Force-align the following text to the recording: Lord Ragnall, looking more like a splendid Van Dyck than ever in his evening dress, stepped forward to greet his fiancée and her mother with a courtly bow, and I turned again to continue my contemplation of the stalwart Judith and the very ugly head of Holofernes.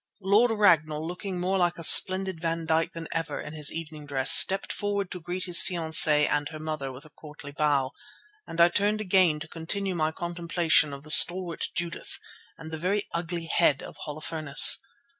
Lord 0.23 0.49
Ragnall, 0.49 1.07
looking 1.07 1.39
more 1.39 1.59
like 1.59 1.77
a 1.77 1.83
splendid 1.83 2.41
Van 2.41 2.65
Dyck 2.65 2.93
than 2.93 3.07
ever 3.13 3.39
in 3.39 3.53
his 3.53 3.71
evening 3.71 4.07
dress, 4.07 4.31
stepped 4.31 4.73
forward 4.73 5.11
to 5.11 5.19
greet 5.19 5.43
his 5.43 5.61
fiancée 5.61 6.27
and 6.27 6.49
her 6.49 6.57
mother 6.57 6.91
with 6.91 7.05
a 7.05 7.11
courtly 7.11 7.51
bow, 7.51 7.91
and 8.47 8.59
I 8.59 8.69
turned 8.69 8.99
again 8.99 9.39
to 9.41 9.47
continue 9.47 9.93
my 9.93 10.11
contemplation 10.11 10.91
of 10.91 11.03
the 11.03 11.11
stalwart 11.11 11.67
Judith 11.75 12.17
and 12.57 12.71
the 12.71 12.79
very 12.79 13.05
ugly 13.13 13.45
head 13.45 13.83
of 13.83 13.95
Holofernes. 14.07 14.79